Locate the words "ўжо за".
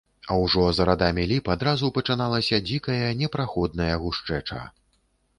0.43-0.85